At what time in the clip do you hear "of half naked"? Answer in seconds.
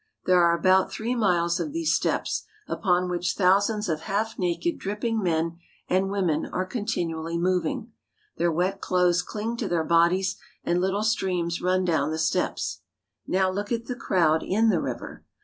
3.87-4.79